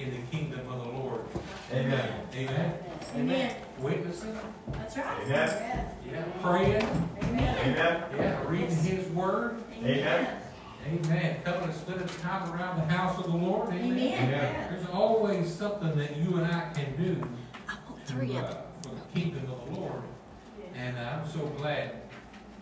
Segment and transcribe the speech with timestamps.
[0.00, 1.20] in the kingdom of the Lord.
[1.72, 2.20] Amen.
[2.34, 2.74] Amen.
[3.16, 3.56] Amen.
[3.78, 4.38] Witnessing.
[4.68, 5.22] That's right.
[5.24, 5.86] Amen.
[6.10, 6.24] Yeah.
[6.42, 7.08] Praying.
[7.22, 7.58] Amen.
[7.58, 8.04] Amen.
[8.16, 8.48] Yeah.
[8.48, 9.62] Reading His Word.
[9.78, 10.38] Amen.
[10.86, 11.42] Amen.
[11.44, 13.68] Coming and spending time around the house of the Lord.
[13.68, 13.92] Amen.
[13.92, 14.28] Amen.
[14.28, 14.72] Amen.
[14.72, 17.14] There's always something that you and I can do
[18.06, 20.02] to, uh, for the kingdom of the Lord.
[20.74, 22.02] And uh, I'm so glad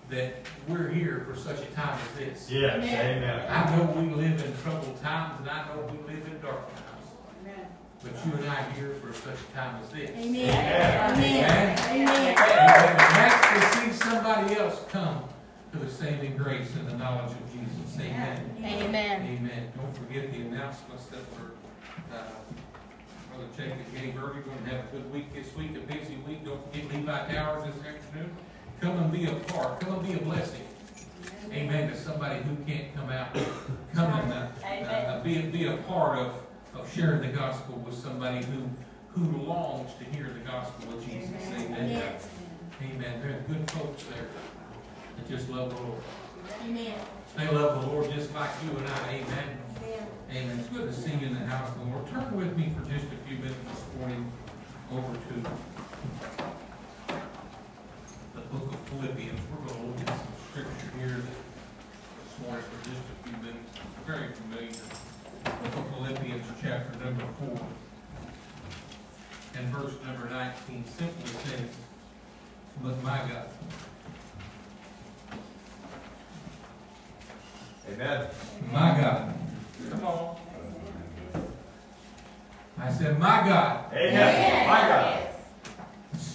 [0.09, 0.37] that
[0.69, 2.51] we're here for such a time as this.
[2.51, 2.77] Yes.
[2.77, 3.19] Amen.
[3.19, 3.47] Amen.
[3.49, 6.76] I know we live in troubled times, and I know we live in dark times.
[8.07, 10.11] But you and I are here for such a time as this.
[10.11, 11.15] Amen.
[11.17, 11.79] Amen.
[11.91, 12.29] Amen.
[12.29, 15.25] And that's to see somebody else come
[15.73, 18.01] to the saving grace and the knowledge of Jesus.
[18.01, 18.57] Amen.
[18.59, 19.23] Amen.
[19.23, 19.73] Amen.
[19.77, 21.53] Don't forget the announcements that were,
[22.17, 22.23] uh,
[23.31, 24.35] Brother Jacob gave earlier.
[24.37, 26.45] We're going to have a good week this week, a busy week.
[26.45, 28.31] Don't forget Levi Towers this afternoon.
[28.81, 29.81] Come and be a part.
[29.81, 30.63] Come and be a blessing.
[31.53, 31.91] Amen.
[31.91, 33.35] To somebody who can't come out.
[33.95, 36.35] Come and uh, uh, be, be a part of,
[36.79, 38.69] of sharing the gospel with somebody who,
[39.21, 41.31] who longs to hear the gospel of Jesus.
[41.53, 41.91] Amen.
[41.91, 42.29] Yes.
[42.83, 43.23] Amen.
[43.23, 44.27] are good folks there
[45.17, 46.03] that just love the Lord.
[46.65, 46.95] Amen.
[47.37, 49.09] They love the Lord just like you and I.
[49.09, 49.59] Amen.
[50.31, 50.59] Amen.
[50.59, 52.07] It's good to see you in the house of the Lord.
[52.09, 54.31] Turn with me for just a few minutes this morning
[54.93, 55.35] over to
[58.35, 59.41] the book of Philippians.
[59.51, 63.71] We're going to look at some scripture here this morning for just a few minutes.
[63.75, 65.06] It's very familiar.
[65.47, 67.67] Book of Philippians, chapter number four.
[69.57, 71.69] And verse number 19 simply says,
[72.83, 73.49] But my God.
[77.93, 78.27] Amen.
[78.73, 79.35] My God.
[79.91, 80.37] Come on.
[82.79, 84.67] I said, My God Amen.
[84.69, 85.29] My God.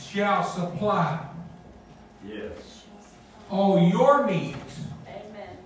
[0.10, 1.20] shall supply
[2.26, 2.86] Yes.
[3.50, 5.58] all your needs Amen.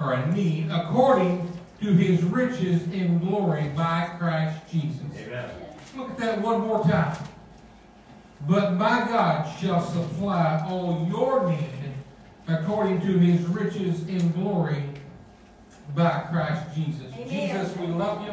[0.00, 5.02] or a need according to his riches in glory by Christ Jesus.
[5.18, 5.50] Amen.
[5.96, 7.16] Look at that one more time.
[8.46, 11.92] But my God shall supply all your need
[12.48, 14.84] according to his riches in glory
[15.94, 17.12] by Christ Jesus.
[17.14, 17.28] Amen.
[17.28, 18.32] Jesus, we love you.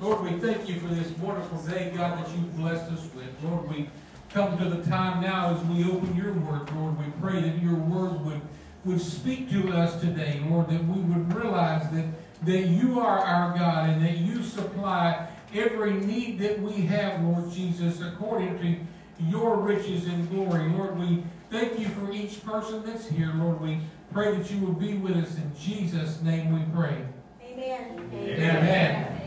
[0.00, 3.28] Lord, we thank you for this wonderful day, God, that you've blessed us with.
[3.44, 3.88] Lord, we
[4.30, 6.98] come to the time now as we open your word, Lord.
[6.98, 8.40] We pray that your word would,
[8.84, 12.06] would speak to us today, Lord, that we would realize that,
[12.44, 17.50] that you are our God and that you supply every need that we have, Lord
[17.52, 18.76] Jesus, according to
[19.24, 20.68] your riches and glory.
[20.70, 23.32] Lord, we thank you for each person that's here.
[23.34, 23.80] Lord, we
[24.12, 25.36] pray that you will be with us.
[25.36, 26.96] In Jesus' name we pray.
[27.42, 28.10] Amen.
[28.14, 29.20] Amen.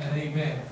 [0.00, 0.62] And amen.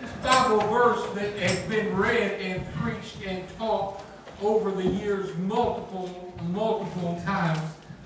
[0.00, 4.02] This Bible verse that has been read and preached and taught
[4.42, 7.58] over the years multiple, multiple times.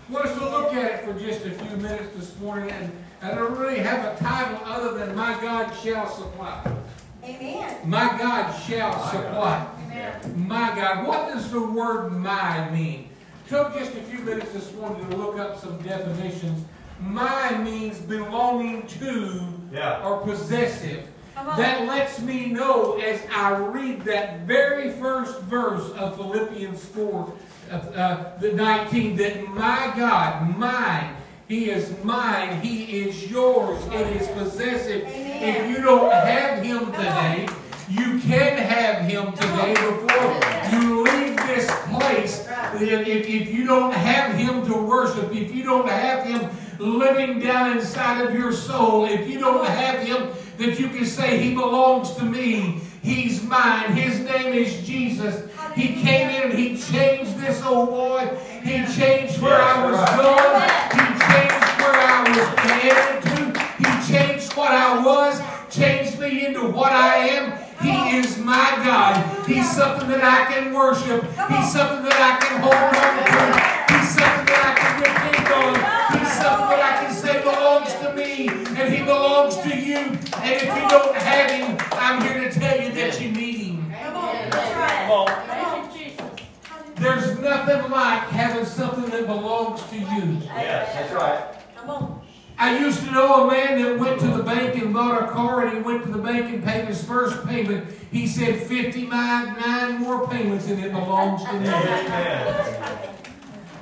[0.08, 2.92] I want us to look at it for just a few minutes this morning, and
[3.22, 6.72] I don't really have a title other than My God Shall Supply.
[7.22, 7.76] Amen.
[7.88, 9.66] My God shall My supply.
[9.86, 10.48] Amen.
[10.48, 11.06] My God.
[11.06, 13.10] What does the word my mean?
[13.48, 16.64] Took just a few minutes this morning to look up some definitions.
[17.00, 20.02] My means belonging to Yeah.
[20.02, 21.06] or possessive.
[21.56, 27.32] That lets me know as I read that very first verse of Philippians 4,
[27.70, 31.16] uh, uh, the 19, that my God, mine,
[31.50, 35.02] He is mine, He is yours, it is possessive.
[35.02, 35.42] Amen.
[35.42, 37.48] If you don't have Him today,
[37.88, 42.46] you can have Him today before you leave this place.
[42.74, 47.76] If, if you don't have Him to worship, if you don't have Him living down
[47.76, 50.28] inside of your soul, if you don't have Him
[50.58, 55.50] that you can say, He belongs to me, He's mine, His name is Jesus.
[55.74, 60.20] He came in and He changed this old boy, He changed where I was going,
[60.20, 60.89] He changed where
[62.20, 67.58] I was headed to, He changed what I was, changed me into what I am.
[67.80, 69.46] He is my God.
[69.46, 71.22] He's something that I can worship.
[71.24, 73.96] He's something that I can hold on to.
[73.96, 76.20] He's something that I can depend on.
[76.20, 79.96] He's something that I can say belongs to me and he belongs to you.
[79.96, 83.94] And if you don't have him, I'm here to tell you that you need him.
[83.98, 84.50] Come on.
[84.50, 85.26] Come on.
[85.26, 90.38] Come on, There's nothing like having something that belongs to you.
[90.44, 91.59] Yes, that's right.
[92.58, 95.64] I used to know a man that went to the bank and bought a car,
[95.64, 97.90] and he went to the bank and paid his first payment.
[98.12, 101.68] He said, 59 more payments, and it belongs to me.
[101.68, 103.10] Amen.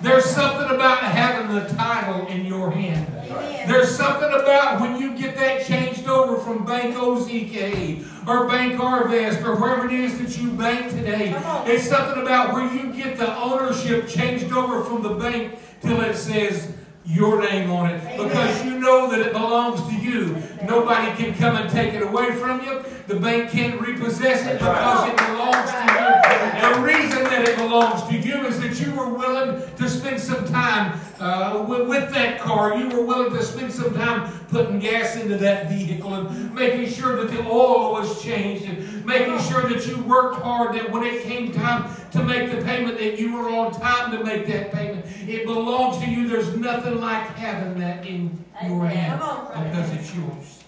[0.01, 3.09] There's something about having the title in your hand.
[3.13, 3.69] Amen.
[3.69, 9.45] There's something about when you get that changed over from Bank OZK or Bank Arvest
[9.45, 11.35] or wherever it is that you bank today.
[11.67, 16.15] It's something about where you get the ownership changed over from the bank till it
[16.17, 16.73] says
[17.09, 18.29] your name on it Amen.
[18.29, 20.37] because you know that it belongs to you.
[20.67, 22.85] Nobody can come and take it away from you.
[23.07, 26.75] The bank can't repossess it because it belongs to you.
[26.75, 30.45] The reason that it belongs to you is that you were willing to spend some
[30.45, 32.77] time uh, with, with that car.
[32.77, 37.17] You were willing to spend some time putting gas into that vehicle and making sure
[37.17, 41.23] that the oil was changed and making sure that you worked hard that when it
[41.23, 45.07] came time to make the payment that you were on time to make that payment.
[45.29, 46.27] It belongs to you.
[46.27, 50.65] There's nothing like having that in your hand because it's yours.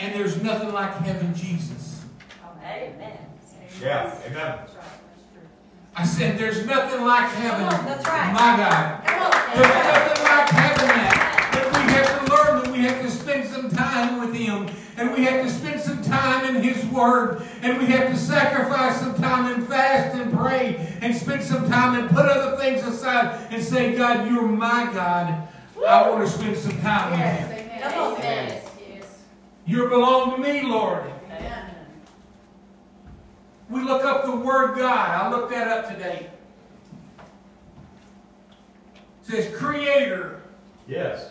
[0.00, 2.04] And there's nothing like having Jesus.
[2.64, 3.18] Amen.
[3.82, 4.58] Yeah, amen.
[5.94, 8.32] I said, there's nothing like having that's right.
[8.32, 9.04] my God.
[9.04, 11.50] Come There's nothing like having that.
[11.52, 14.68] But we have to learn that we have to spend some time with Him.
[14.96, 17.42] And we have to spend some time in His Word.
[17.62, 20.87] And we have to sacrifice some time and fast and pray.
[21.00, 25.48] And spend some time and put other things aside and say, God, you're my God.
[25.86, 27.80] I want to spend some time with you.
[27.80, 28.20] Come on.
[28.20, 29.22] Yes, yes.
[29.64, 31.04] You belong to me, Lord.
[33.70, 35.10] We look up the word God.
[35.10, 36.30] I looked that up today.
[39.22, 40.40] It says creator
[40.86, 41.30] Yes.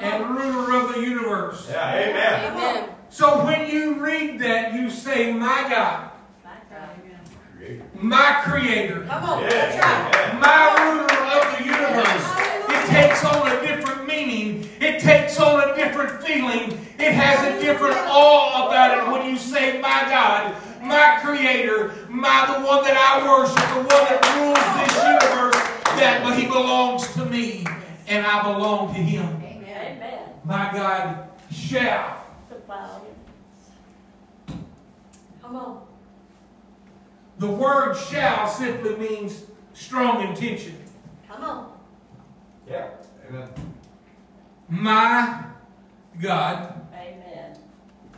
[0.00, 1.68] and ruler of the universe.
[1.70, 2.52] Yeah, amen.
[2.52, 2.88] Amen.
[3.10, 6.09] So when you read that, you say, My God, Creator.
[7.94, 9.42] My creator, on.
[9.42, 10.30] Yeah, That's right.
[10.30, 10.40] amen.
[10.40, 12.26] my ruler of the universe.
[12.68, 14.68] It takes on a different meaning.
[14.80, 16.72] It takes on a different feeling.
[16.98, 22.46] It has a different awe about it when you say, My God, my creator, my
[22.46, 25.56] the one that I worship, the one that rules this universe,
[26.00, 27.64] that but he belongs to me
[28.06, 29.24] and I belong to him.
[29.42, 30.00] Amen.
[30.44, 32.16] My God shall.
[35.42, 35.89] Come on.
[37.40, 40.76] The word shall simply means strong intention.
[41.26, 41.72] Come on.
[42.68, 42.90] Yeah,
[43.26, 43.48] amen.
[44.68, 45.44] My
[46.20, 47.56] God Amen.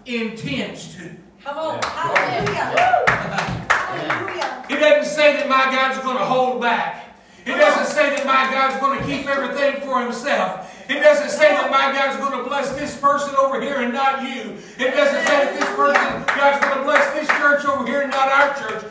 [0.07, 1.15] intends to.
[1.45, 1.75] Come on.
[1.77, 2.51] Yeah.
[2.51, 3.65] Hallelujah.
[3.71, 4.67] Hallelujah.
[4.69, 7.15] It doesn't say that my God's going to hold back.
[7.47, 10.69] It doesn't say that my God's going to keep everything for himself.
[10.91, 14.23] It doesn't say that my God's going to bless this person over here and not
[14.23, 14.59] you.
[14.79, 18.11] It doesn't say that this person, God's going to bless this church over here and
[18.11, 18.83] not our church.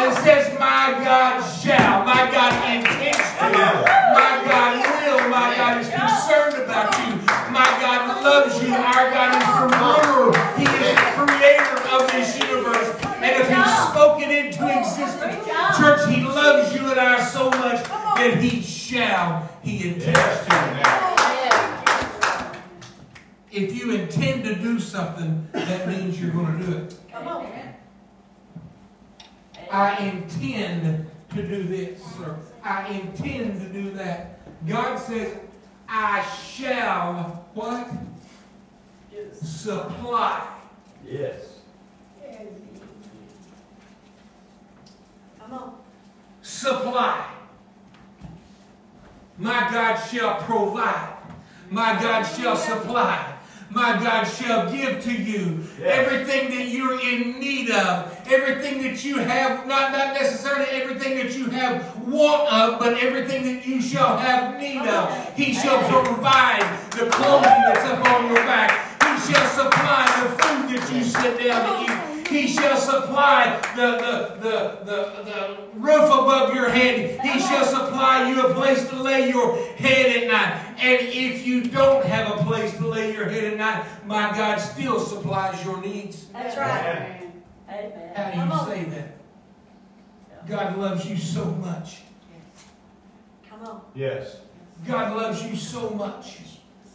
[0.00, 2.04] It says, my God shall.
[2.04, 3.52] My God intends to.
[4.16, 5.28] My God will.
[5.28, 7.16] My God is concerned about you.
[7.52, 8.72] My God loves you.
[8.72, 10.32] Our God is ruler.
[10.56, 12.88] He is the creator of this universe.
[13.20, 17.84] And if He spoke it into existence, church, He loves you and I so much
[17.84, 19.48] that He shall.
[19.62, 20.60] He intends to.
[23.52, 26.94] If you intend to do something, that means you're going to do it.
[27.12, 27.46] Come on.
[29.80, 34.38] I intend to do this, or I intend to do that.
[34.68, 35.38] God says,
[35.88, 37.88] I shall what?
[39.10, 39.40] Yes.
[39.40, 40.46] Supply.
[41.08, 41.60] Yes.
[45.40, 45.74] Come on.
[46.42, 47.26] Supply.
[49.38, 51.16] My God shall provide.
[51.70, 53.34] My God shall supply.
[53.70, 56.06] My God shall give to you Yes.
[56.06, 61.36] everything that you're in need of, everything that you have, not, not necessarily everything that
[61.36, 65.36] you have want of, but everything that you shall have need of.
[65.36, 66.62] He shall provide
[66.92, 68.70] the clothing that's upon your back.
[69.02, 72.10] He shall supply the food that you sit down to eat.
[72.30, 77.20] He shall supply the, the, the, the, the roof above your head.
[77.20, 80.76] He shall supply you a place to lay your head at night.
[80.78, 84.58] And if you don't have a place to lay your head at night, my God
[84.58, 86.26] still supplies your needs.
[86.26, 86.96] That's right.
[86.96, 87.29] Amen.
[87.70, 88.12] Amen.
[88.14, 88.66] How do Come you on.
[88.68, 90.48] say that?
[90.48, 91.98] God loves you so much.
[92.32, 92.64] Yes.
[93.48, 93.80] Come on.
[93.94, 94.36] Yes.
[94.86, 96.38] God loves you so much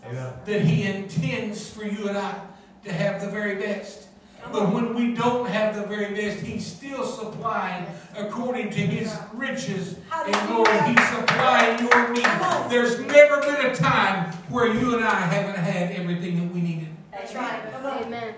[0.05, 0.34] Amen.
[0.46, 2.34] that He intends for you and I
[2.84, 4.08] to have the very best.
[4.51, 9.96] But when we don't have the very best, He's still supplying according to His riches
[10.13, 10.79] and glory.
[10.94, 12.25] He's supplying your need.
[12.70, 16.89] There's never been a time where you and I haven't had everything that we needed.
[17.12, 17.72] That's right.
[17.72, 18.03] Come on.
[18.03, 18.34] Amen.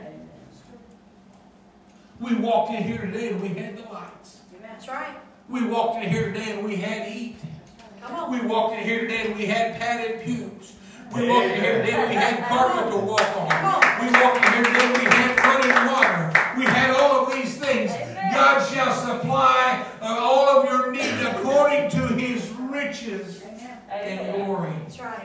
[2.20, 4.42] We walked in here today and we had the lights.
[4.62, 5.16] That's right.
[5.50, 7.38] We walked in here today and we had to eat.
[8.02, 8.32] Come on.
[8.32, 10.74] We walked in here today and we had padded pews.
[11.16, 13.52] We walked in here today and we had carpet to walk on.
[13.52, 14.06] on.
[14.06, 16.58] We walked in here today and we had running water.
[16.58, 17.92] We had all of these things.
[18.34, 23.44] God shall supply uh, all of your need according to his riches
[23.90, 24.74] and glory.
[24.84, 25.24] That's right.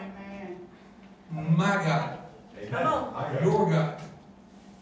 [1.33, 2.19] My God,
[2.59, 2.71] Amen.
[2.71, 3.15] Come on.
[3.15, 3.43] I got it.
[3.43, 4.01] your God,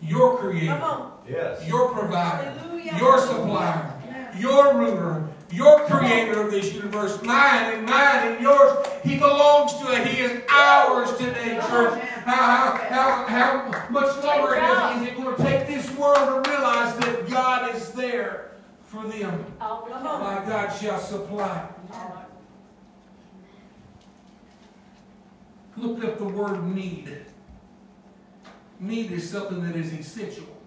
[0.03, 1.67] your Come creator, on yes.
[1.67, 2.97] your provider, Hallelujah.
[2.99, 3.93] your supplier,
[4.39, 8.87] your ruler, your creator of this universe, mine and mine and yours.
[9.03, 10.07] He belongs to it.
[10.07, 12.01] He is ours today, church.
[12.25, 16.51] How, how, how, how much longer is, is it going to take this world to
[16.51, 18.53] realize that God is there
[18.85, 19.45] for them?
[19.59, 21.69] My God shall supply.
[25.77, 27.17] Look up the word need.
[28.79, 30.60] Need is something that is essential.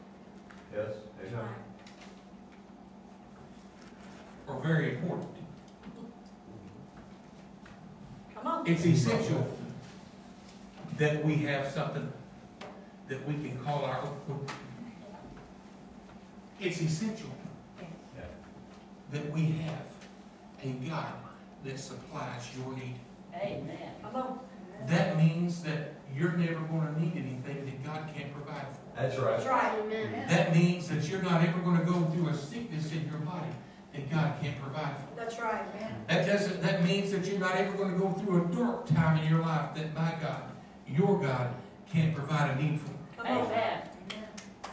[0.75, 0.95] Yes.
[1.27, 1.45] Amen.
[4.47, 5.29] or very important.
[8.35, 8.67] Come on.
[8.67, 9.47] It's essential
[10.97, 12.11] that we have something
[13.07, 14.45] that we can call our own.
[16.59, 17.29] It's essential
[17.79, 18.23] Yeah.
[19.11, 19.85] that we have
[20.63, 21.13] a God
[21.63, 22.95] that supplies your need.
[23.33, 23.77] Amen.
[24.01, 24.39] Come on.
[24.87, 28.82] That means that you're never going to need anything that God can't provide for.
[28.95, 29.73] That's That's right.
[29.73, 29.79] right.
[29.79, 30.07] Amen.
[30.07, 30.29] Mm-hmm.
[30.29, 33.49] That means that you're not ever going to go through a sickness in your body
[33.93, 35.15] that God can't provide for.
[35.15, 35.79] That's right.
[35.79, 36.05] Man.
[36.07, 39.17] That doesn't, that means that you're not ever going to go through a dark time
[39.23, 40.43] in your life that my God,
[40.87, 41.53] your God,
[41.91, 43.23] can't provide a need for.
[43.23, 43.45] Come.
[43.45, 43.81] Amen.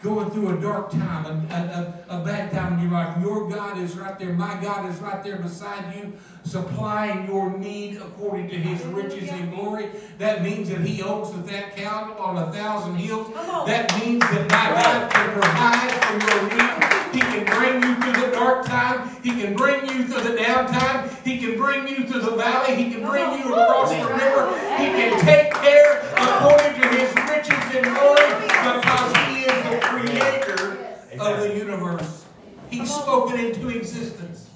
[0.02, 3.50] Going through a dark time, a, a, a, a bad time in your life, your
[3.50, 4.32] God is right there.
[4.32, 9.54] My God is right there beside you, supplying your need according to His riches and
[9.54, 9.90] glory.
[10.16, 13.28] That means that He owns the that cattle on a thousand hills.
[13.66, 16.90] That means that my God can provide for your need.
[17.12, 19.10] He can bring you through the dark time.
[19.22, 21.10] He can bring you through the downtime.
[21.24, 22.74] He can bring you through the valley.
[22.74, 24.48] He can bring you across the river.
[24.78, 30.78] He can take care according to His riches and glory because He is the creator
[31.18, 32.24] of the universe.
[32.70, 34.48] He spoke it into existence.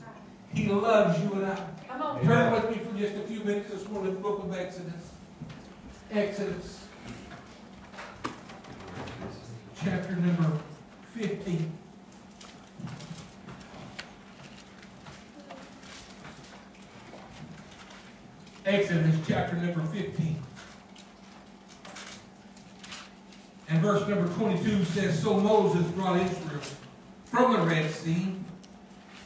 [0.52, 1.66] He loves you and I.
[1.88, 2.24] Come on.
[2.24, 4.92] Turn with me for just a few minutes this morning to the book of Exodus.
[6.14, 6.86] Exodus,
[9.82, 10.60] chapter number
[11.12, 11.58] 50.
[18.64, 20.40] Exodus chapter number 15.
[23.70, 26.60] And verse number 22 says, So Moses brought Israel
[27.24, 28.36] from the Red Sea,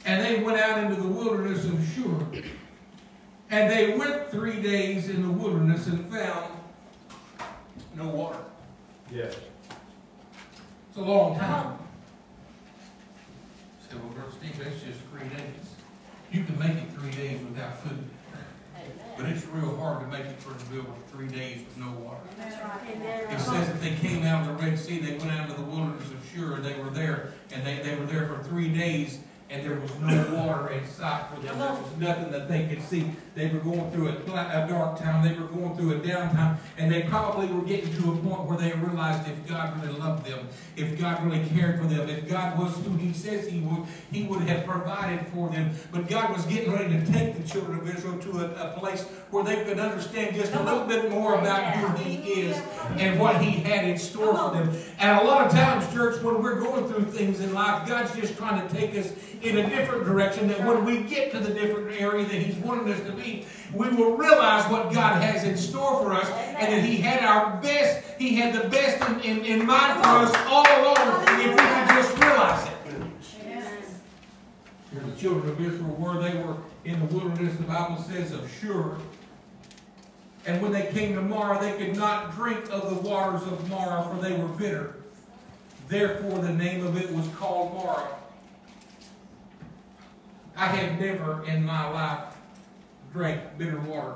[0.06, 2.42] and they went out into the wilderness of Shur.
[3.50, 6.57] And they went three days in the wilderness and found
[7.96, 8.38] no water.
[9.12, 9.36] Yes.
[10.88, 11.78] It's a long time.
[13.88, 15.74] Say, well, Brother Steve, that's just three days.
[16.30, 18.04] You can make it three days without food.
[19.16, 22.20] But it's real hard to make it for the wilderness three days with no water.
[22.38, 22.54] That's.
[23.32, 25.66] It says that they came out of the Red Sea, they went out into the
[25.66, 29.18] wilderness of Shur, and they were there, and they, they were there for three days,
[29.50, 31.58] and there was no water in sight for them.
[31.58, 33.10] There was nothing that they could see.
[33.34, 34.12] They were going through a,
[34.68, 38.16] dark time, they were going through a downtime, and they probably were getting to a
[38.16, 42.08] point where they realized if God really loved them, if God really cared for them,
[42.08, 45.70] if God was who He says He would, He would have provided for them.
[45.92, 49.04] But God was getting ready to take the children of Israel to a, a place
[49.30, 52.60] where they could understand just a little bit more about who He is
[52.96, 54.76] and what He had in store for them.
[54.98, 58.36] And a lot of times, church, when we're going through things in life, God's just
[58.36, 60.48] trying to take us in a different direction.
[60.48, 63.88] That when we get to the different area that He's wanting us to be, we
[63.90, 68.06] will realize what God has in store for us, and that He had our best,
[68.18, 71.88] He had the best in, in, in mind for us all along, if we could
[71.88, 72.74] just realize it.
[74.92, 78.96] The children of Israel were, they were in the wilderness, the Bible says, of Shur.
[80.46, 84.04] And when they came to Marah, they could not drink of the waters of Marah,
[84.04, 84.94] for they were bitter.
[85.88, 88.08] Therefore, the name of it was called Marah.
[90.58, 92.34] I have never in my life
[93.12, 94.14] drank bitter water.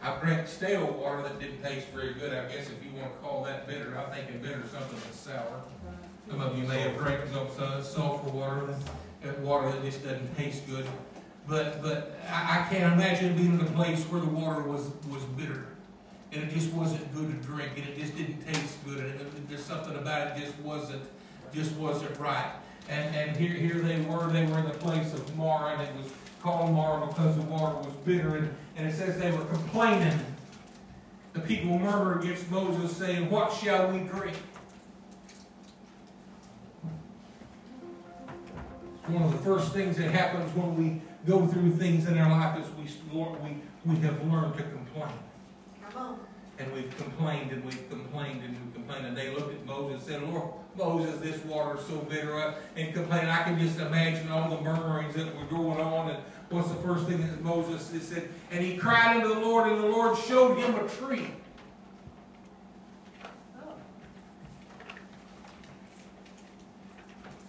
[0.00, 2.32] I've drank stale water that didn't taste very good.
[2.32, 5.62] I guess if you want to call that bitter, I'm thinking bitter something that's sour.
[6.30, 7.20] Some of you may have drank
[7.82, 8.72] sulfur water,
[9.22, 10.86] that water that just doesn't taste good.
[11.48, 15.24] But but I, I can't imagine being in a place where the water was was
[15.36, 15.66] bitter,
[16.30, 19.48] and it just wasn't good to drink, and it just didn't taste good, and it-
[19.48, 21.02] there's something about it just wasn't
[21.52, 22.52] just wasn't right.
[22.88, 25.94] And and here here they were, they were in the place of Marah, and it
[26.02, 26.12] was
[26.42, 30.18] called Marah because the water was bitter, and, and it says they were complaining.
[31.32, 34.36] The people murmur against Moses, saying, "What shall we drink?"
[39.06, 42.58] One of the first things that happens when we go through things in our life
[42.58, 45.12] is we, we, we have learned to complain.
[45.90, 46.18] Come on.
[46.58, 49.06] And we've complained and we've complained and we've complained.
[49.06, 52.38] And they looked at Moses and said, Lord, Moses, this water is so bitter.
[52.38, 53.30] uh," And complained.
[53.30, 56.10] I can just imagine all the murmurings that were going on.
[56.10, 56.18] And
[56.50, 58.28] what's the first thing that Moses said?
[58.50, 61.30] And he cried unto the Lord, and the Lord showed him a tree.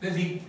[0.01, 0.41] Says he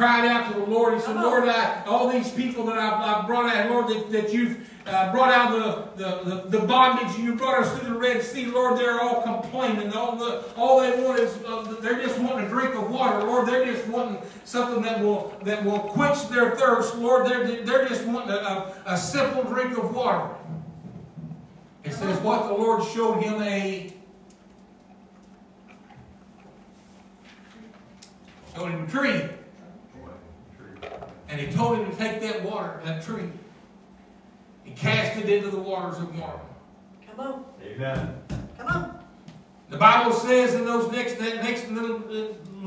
[0.00, 0.94] cried out to the Lord.
[0.94, 4.32] He said, Lord, I, all these people that I've, I've brought out, Lord, that, that
[4.32, 7.98] you've uh, brought out the, the, the, the bondage and you brought us through the
[7.98, 9.92] Red Sea, Lord, they're all complaining.
[9.92, 13.26] All, the, all they want is, uh, they're just wanting a drink of water.
[13.26, 16.94] Lord, they're just wanting something that will, that will quench their thirst.
[16.96, 20.34] Lord, they're, they're just wanting a, a, a simple drink of water.
[21.84, 23.92] It says what the Lord showed him a
[28.54, 29.39] showed him a tree.
[31.30, 33.30] And he told him to take that water, that tree,
[34.66, 36.40] and cast it into the waters of Marah.
[37.08, 38.14] Come on, Amen.
[38.58, 38.98] come on.
[39.68, 42.02] The Bible says in those next that next little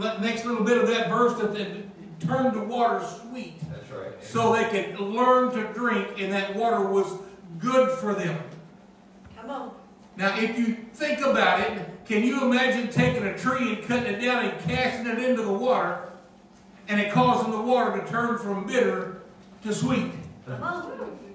[0.02, 1.84] uh, next little bit of that verse that they
[2.26, 4.24] turned the water sweet, That's right.
[4.24, 7.20] so they could learn to drink, and that water was
[7.60, 8.40] good for them.
[9.36, 9.72] Come on.
[10.16, 14.20] Now, if you think about it, can you imagine taking a tree and cutting it
[14.22, 16.13] down and casting it into the water,
[16.88, 19.22] and it causing the water to turn from bitter
[19.64, 20.12] to sweet?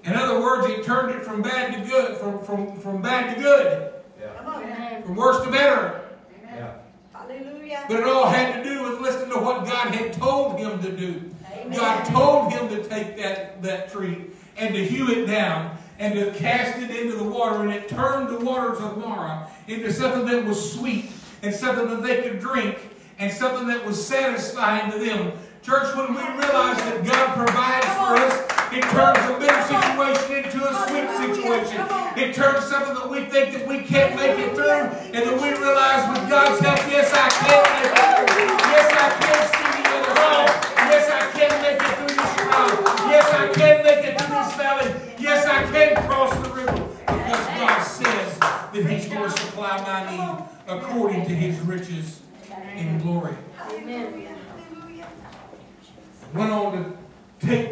[0.03, 3.41] In other words, it turned it from bad to good, from, from, from bad to
[3.41, 5.01] good, Yeah.
[5.01, 6.01] From worse to better.
[6.45, 6.73] Yeah.
[7.13, 7.85] Hallelujah.
[7.87, 10.91] But it all had to do with listening to what God had told him to
[10.91, 11.31] do.
[11.51, 11.77] Amen.
[11.77, 14.25] God told him to take that, that tree
[14.57, 18.29] and to hew it down and to cast it into the water, and it turned
[18.29, 21.11] the waters of Marah into something that was sweet
[21.43, 22.77] and something that they could drink
[23.19, 25.33] and something that was satisfying to them.
[25.61, 28.33] Church, when we realize that God provides for us,
[28.71, 31.85] it turns a bitter situation into a sweet situation.
[32.17, 34.08] It turns something that we think that we can't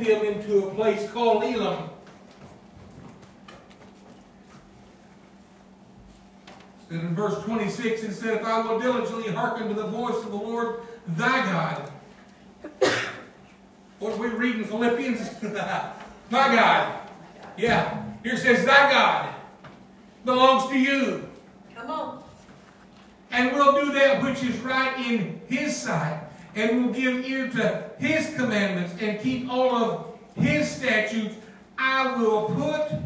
[0.07, 1.89] them into a place called Elam.
[6.89, 10.31] Said in verse 26, it said, If I will diligently hearken to the voice of
[10.31, 11.91] the Lord thy God.
[13.99, 15.41] What are we reading, Philippians?
[15.41, 15.95] my
[16.29, 16.99] God.
[17.57, 18.03] Yeah.
[18.21, 19.33] Here it says, Thy God
[20.23, 21.27] belongs to you.
[21.75, 22.23] Come on.
[23.31, 26.21] And will do that which is right in his sight,
[26.57, 31.35] and will give ear to his commandments, and keep all of his statutes.
[31.77, 32.99] I will put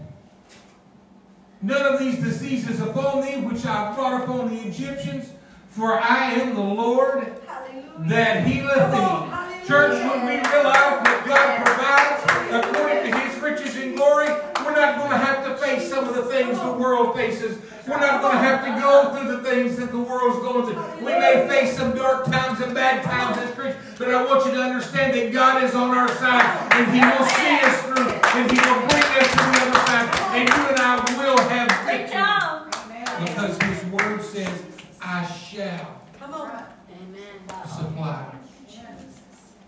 [1.62, 5.32] none of these diseases upon thee, which I brought upon the Egyptians,
[5.70, 8.10] for I am the Lord Hallelujah.
[8.10, 9.68] that healeth thee.
[9.68, 14.28] Church, when we realize that God provides according to his riches and glory,
[14.66, 15.31] we're not going to have to
[15.80, 17.58] face some of the things the world faces.
[17.88, 21.06] We're not going to have to go through the things that the world's going through.
[21.06, 24.52] We may face some dark times and bad times as Christians, but I want you
[24.52, 28.52] to understand that God is on our side and he will see us through and
[28.52, 32.02] he will bring us to the other side and you and I will have Great
[32.02, 33.26] victory job.
[33.26, 34.64] because his word says,
[35.02, 36.64] I shall Come on.
[36.92, 37.66] Amen.
[37.68, 38.26] supply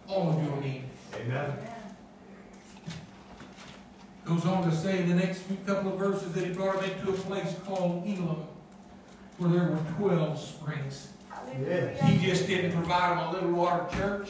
[0.08, 0.86] all of your needs.
[1.16, 1.73] Amen.
[4.26, 6.90] Goes on to say in the next few couple of verses that he brought them
[6.90, 8.48] into a place called Elam,
[9.38, 11.10] where there were 12 springs.
[11.30, 11.90] Hallelujah.
[12.06, 14.30] He just didn't provide them a little water church.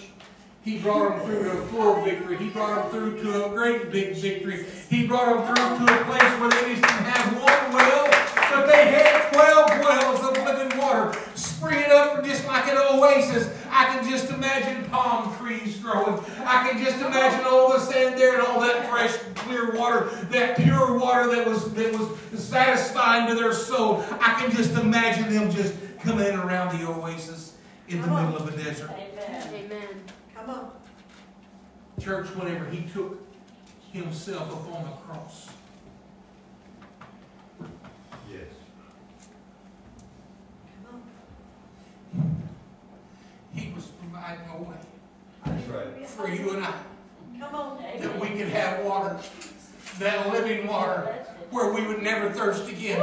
[0.63, 2.37] He brought them through to a full victory.
[2.37, 4.65] He brought them through to a great big victory.
[4.89, 8.07] He brought them through to a place where they just didn't have one well,
[8.49, 13.47] but they had 12 wells of living water springing up from just like an oasis.
[13.75, 16.23] I can just imagine palm trees growing.
[16.45, 20.57] I can just imagine all the sand there and all that fresh, clear water, that
[20.57, 22.07] pure water that was that was
[22.39, 24.03] satisfying to their soul.
[24.21, 27.55] I can just imagine them just coming in around the oasis
[27.87, 28.91] in the middle of a desert.
[28.91, 30.03] Amen.
[30.35, 30.71] Come on.
[31.99, 33.19] Church, whenever he took
[33.91, 35.49] himself upon the cross,
[38.31, 38.47] Yes.
[40.85, 41.01] Come
[42.15, 42.43] on.
[43.53, 44.75] he was providing a way
[45.45, 46.07] That's right.
[46.07, 46.73] for you and I
[47.39, 47.77] Come on.
[47.99, 49.17] that we could have water,
[49.99, 51.01] that living water,
[51.51, 52.99] where we would never thirst again.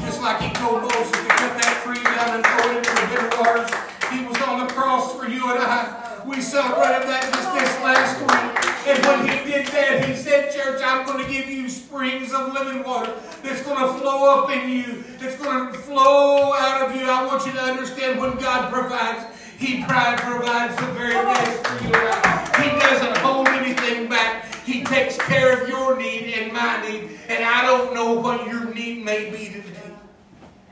[0.00, 3.06] Just like he told Moses to cut that tree down and throw it into the
[3.08, 3.70] bitter waters.
[4.12, 6.22] He was on the cross for you and I.
[6.26, 8.58] We celebrated that just this last week.
[8.88, 12.52] And when he did that, he said, Church, I'm going to give you springs of
[12.52, 13.12] living water
[13.42, 15.04] that's going to flow up in you.
[15.20, 17.08] It's going to flow out of you.
[17.08, 21.94] I want you to understand when God provides, he provides the very best for you
[21.94, 22.37] and I.
[22.62, 24.52] He doesn't hold anything back.
[24.64, 27.10] He takes care of your need and my need.
[27.28, 29.92] And I don't know what your need may be today.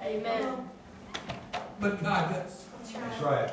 [0.02, 0.68] Amen.
[1.80, 2.64] But God does.
[2.92, 3.50] That's right.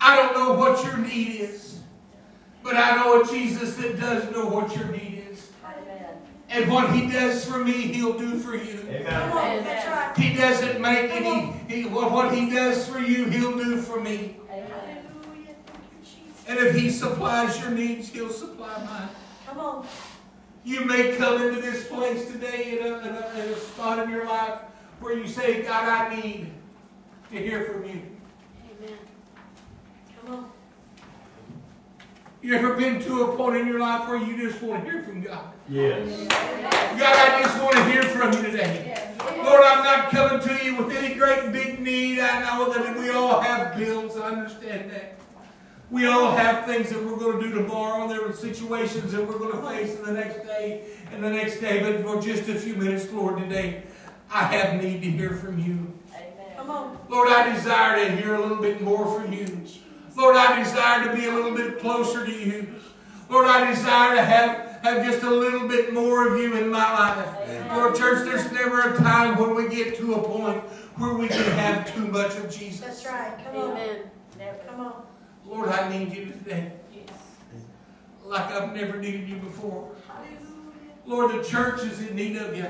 [0.00, 1.80] I don't know what your need is.
[2.62, 5.50] But I know a Jesus that does know what your need is.
[6.48, 8.78] And what he does for me, he'll do for you.
[8.78, 9.58] Come Amen.
[9.58, 10.16] on, that's right.
[10.16, 14.36] He doesn't make any, he, what what he does for you, he'll do for me.
[14.48, 15.54] Hallelujah.
[15.66, 16.31] Thank you, Jesus.
[16.48, 19.08] And if he supplies your needs, he'll supply mine.
[19.46, 19.86] Come on.
[20.64, 24.10] You may come into this place today in a, in a, in a spot in
[24.10, 24.60] your life
[25.00, 26.52] where you say, God, I need
[27.30, 28.02] to hear from you.
[28.80, 28.98] Amen.
[30.20, 30.50] Come on.
[32.42, 35.02] You ever been to a point in your life where you just want to hear
[35.04, 35.44] from God?
[35.68, 36.28] Yes.
[36.28, 39.12] God, I just want to hear from you today.
[39.44, 42.18] Lord, I'm not coming to you with any great big need.
[42.20, 44.16] I know that we all have bills.
[44.16, 45.18] I understand that.
[45.92, 48.08] We all have things that we're going to do tomorrow.
[48.08, 51.60] There are situations that we're going to face in the next day and the next
[51.60, 51.82] day.
[51.82, 53.82] But for just a few minutes, Lord, today,
[54.30, 55.92] I have need to hear from you.
[56.56, 56.98] Come on.
[57.10, 59.66] Lord, I desire to hear a little bit more from you.
[60.16, 62.74] Lord, I desire to be a little bit closer to you.
[63.28, 66.90] Lord, I desire to have, have just a little bit more of you in my
[66.90, 67.70] life.
[67.70, 70.62] Lord, church, there's never a time when we get to a point
[70.96, 72.80] where we can have too much of Jesus.
[72.80, 73.38] That's right.
[73.44, 73.70] Come on.
[73.72, 73.98] Amen.
[74.66, 75.11] Come on.
[75.46, 76.72] Lord, I need you today
[78.32, 79.90] like I've never needed you before.
[80.08, 80.38] Hallelujah.
[81.06, 82.66] Lord, the church is in need of you.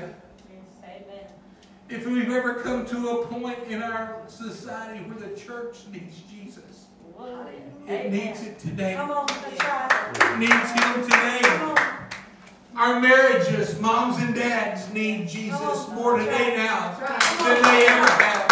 [1.89, 6.87] If we've ever come to a point in our society where the church needs Jesus,
[7.87, 8.95] it needs it today.
[8.95, 9.27] Come on.
[9.27, 10.33] That's right.
[10.33, 11.39] It needs Him today.
[11.43, 11.77] Come on.
[12.75, 18.42] Our marriages, moms and dads, need Jesus more today now than they ever have.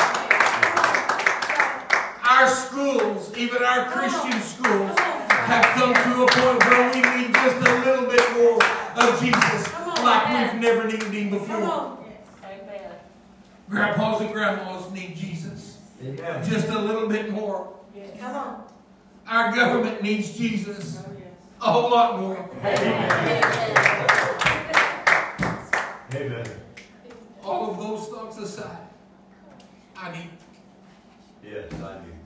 [2.42, 7.68] Our schools, even our Christian schools, have come to a point where we need just
[7.68, 8.60] a little bit more
[8.98, 12.00] of Jesus like we've never needed Him before.
[13.70, 16.44] Grandpas and grandmas need Jesus Amen.
[16.44, 17.78] just a little bit more.
[18.20, 18.64] Come on.
[19.28, 20.98] Our government needs Jesus
[21.62, 22.50] a whole lot more.
[22.64, 23.44] Amen.
[26.16, 26.48] Amen.
[27.44, 28.88] All of those thoughts aside,
[29.96, 30.30] I need,
[31.44, 32.21] Yes, I do.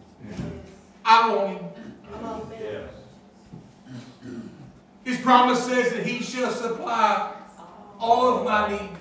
[1.05, 1.69] I want Him.
[2.11, 2.51] Come on.
[2.59, 2.89] Yes.
[5.03, 7.31] His promise says that He shall supply
[7.99, 8.99] all of my needs.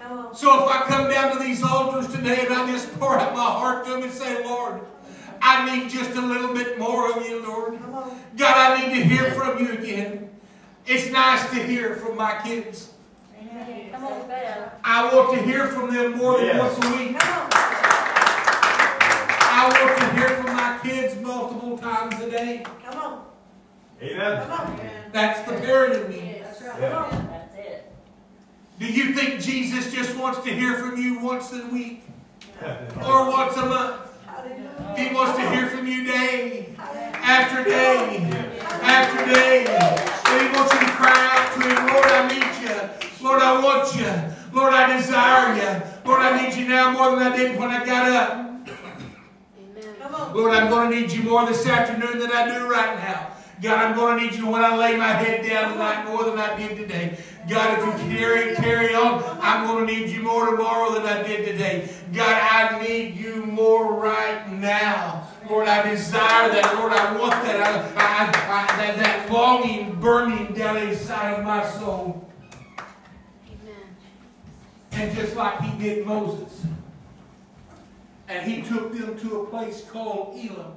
[0.00, 0.34] Come on.
[0.34, 3.40] So if I come down to these altars today and I just pour out my
[3.40, 4.80] heart to Him and say, Lord,
[5.42, 7.78] I need just a little bit more of you, Lord.
[7.80, 8.20] Come on.
[8.36, 10.30] God, I need to hear from you again.
[10.86, 12.90] It's nice to hear from my kids.
[13.92, 14.30] Come on.
[14.82, 16.78] I want to hear from them more than Yes.
[16.78, 17.16] once a week.
[19.64, 19.78] Come on.
[19.78, 22.66] I want to hear from my kids multiple times a day.
[22.84, 23.24] Come on.
[24.02, 24.46] Amen.
[24.46, 24.80] Come on.
[25.12, 26.40] That's the parent in me.
[26.42, 26.80] That's right.
[26.80, 26.90] Yeah.
[26.90, 27.30] Come on.
[28.78, 32.02] Do you think Jesus just wants to hear from you once a week
[33.06, 34.26] or once a month?
[34.26, 34.94] Hallelujah.
[34.98, 38.18] He wants to hear from you day after day
[38.82, 39.64] after day.
[39.66, 43.24] And he wants you to cry out to him, Lord, I need you.
[43.24, 44.12] Lord, I want you.
[44.52, 45.82] Lord, I desire you.
[46.04, 48.43] Lord, I need you now more than I did when I got up.
[50.34, 50.44] Amen.
[50.44, 50.52] Come on.
[50.52, 53.30] Lord, I'm going to need you more this afternoon than I do right now.
[53.62, 56.38] God, I'm going to need you when I lay my head down tonight more than
[56.38, 57.16] I did today.
[57.48, 61.22] God, if you carry, carry on, I'm going to need you more tomorrow than I
[61.22, 61.88] did today.
[62.12, 65.28] God, I need you more right now.
[65.48, 66.74] Lord, I desire that.
[66.78, 67.60] Lord, I want that.
[67.60, 72.28] I, I, I, that, that longing burning down inside of my soul.
[73.46, 73.96] Amen.
[74.92, 76.66] And just like he did Moses,
[78.28, 80.72] and he took them to a place called Elam.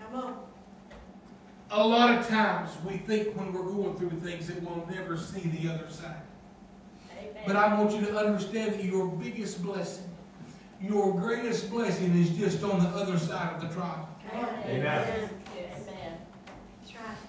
[0.00, 0.36] Come on.
[1.70, 5.40] A lot of times we think when we're going through things that we'll never see
[5.40, 6.22] the other side.
[7.46, 10.10] But I want you to understand that your biggest blessing,
[10.80, 14.08] your greatest blessing is just on the other side of the trial.
[14.30, 14.62] Come on.
[14.66, 15.30] Amen.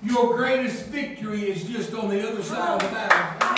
[0.04, 3.57] Your greatest victory is just on the other side of the battle.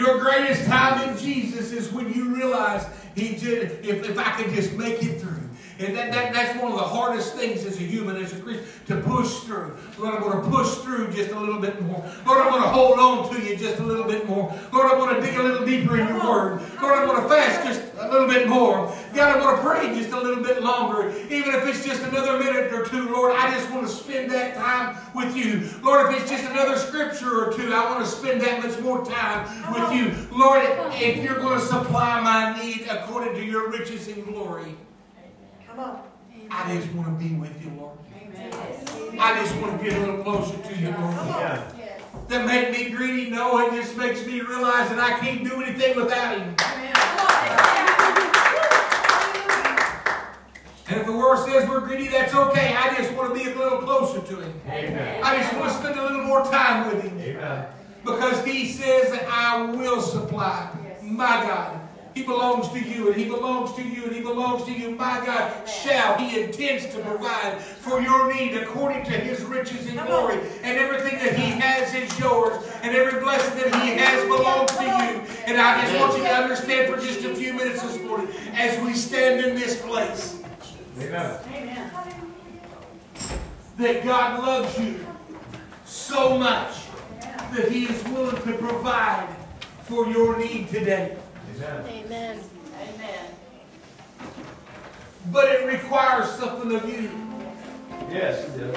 [0.00, 3.84] Your greatest time in Jesus is when you realize He did.
[3.84, 5.39] If, if I could just make it through.
[5.80, 8.66] And that, that, that's one of the hardest things as a human, as a Christian,
[8.86, 9.76] to push through.
[9.98, 12.04] Lord, I'm going to push through just a little bit more.
[12.26, 14.54] Lord, I'm going to hold on to you just a little bit more.
[14.72, 16.60] Lord, I'm going to dig a little deeper in your word.
[16.82, 18.94] Lord, I'm going to fast just a little bit more.
[19.14, 21.10] God, I'm going to pray just a little bit longer.
[21.30, 24.54] Even if it's just another minute or two, Lord, I just want to spend that
[24.56, 25.70] time with you.
[25.82, 29.04] Lord, if it's just another scripture or two, I want to spend that much more
[29.04, 30.38] time with you.
[30.38, 30.62] Lord,
[30.92, 34.76] if you're going to supply my need according to your riches and glory,
[35.70, 36.02] Come on.
[36.50, 37.96] I just want to be with you, Lord.
[39.20, 41.14] I just want to get a little closer to you, Lord.
[41.14, 41.70] Yeah.
[42.26, 43.30] That make me greedy?
[43.30, 46.56] No, it just makes me realize that I can't do anything without Him.
[50.88, 52.74] And if the world says we're greedy, that's okay.
[52.74, 54.60] I just want to be a little closer to Him.
[54.66, 55.22] Amen.
[55.22, 57.16] I just want to spend a little more time with Him.
[57.20, 57.66] Amen.
[58.04, 60.68] Because He says that I will supply.
[61.00, 61.79] My God.
[62.14, 64.90] He belongs to you, and He belongs to you, and He belongs to you.
[64.96, 66.18] My God shall.
[66.18, 70.40] He intends to provide for your need according to His riches and glory.
[70.62, 74.82] And everything that He has is yours, and every blessing that He has belongs to
[74.82, 75.22] you.
[75.46, 78.80] And I just want you to understand for just a few minutes this morning as
[78.84, 80.42] we stand in this place
[80.98, 81.38] Amen.
[83.78, 85.06] that God loves you
[85.84, 86.74] so much
[87.52, 89.28] that He is willing to provide
[89.84, 91.16] for your need today.
[91.56, 91.84] Amen.
[91.86, 92.40] Amen.
[92.80, 93.34] Amen.
[95.32, 97.10] But it requires something of you.
[98.10, 98.76] Yes, it does.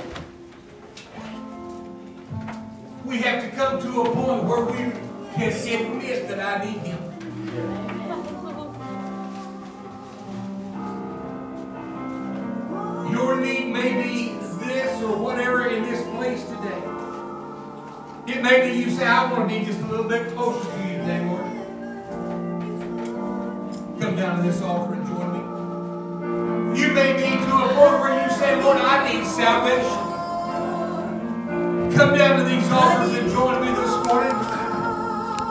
[3.05, 4.91] We have to come to a point where we can
[5.35, 6.99] admit that I need Him.
[13.11, 14.33] Your need may be
[14.65, 16.81] this or whatever in this place today.
[18.25, 20.87] It may be you say, I want to be just a little bit closer to
[20.87, 21.25] you today,
[24.33, 26.79] down to this altar and join me.
[26.79, 30.11] You may be to a point where you say, Lord, I need salvation.
[31.95, 33.73] Come down to these altars and join me